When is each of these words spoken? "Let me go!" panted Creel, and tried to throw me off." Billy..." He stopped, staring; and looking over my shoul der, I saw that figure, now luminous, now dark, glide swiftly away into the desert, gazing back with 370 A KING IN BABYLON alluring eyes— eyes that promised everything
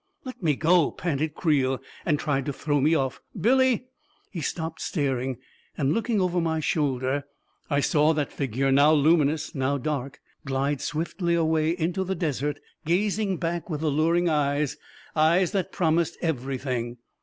"Let 0.25 0.41
me 0.41 0.55
go!" 0.55 0.89
panted 0.91 1.35
Creel, 1.35 1.79
and 2.07 2.17
tried 2.17 2.47
to 2.47 2.53
throw 2.53 2.81
me 2.81 2.95
off." 2.95 3.21
Billy..." 3.39 3.85
He 4.33 4.41
stopped, 4.41 4.81
staring; 4.81 5.37
and 5.77 5.93
looking 5.93 6.19
over 6.19 6.41
my 6.41 6.59
shoul 6.59 6.97
der, 6.97 7.25
I 7.69 7.81
saw 7.81 8.11
that 8.15 8.31
figure, 8.33 8.71
now 8.71 8.93
luminous, 8.93 9.53
now 9.53 9.77
dark, 9.77 10.19
glide 10.43 10.81
swiftly 10.81 11.35
away 11.35 11.77
into 11.77 12.03
the 12.03 12.15
desert, 12.15 12.59
gazing 12.83 13.37
back 13.37 13.69
with 13.69 13.81
370 13.81 14.17
A 14.23 14.23
KING 14.23 14.23
IN 14.23 14.25
BABYLON 14.25 14.47
alluring 14.57 14.63
eyes— 14.63 15.45
eyes 15.45 15.51
that 15.51 15.71
promised 15.71 16.17
everything 16.23 16.97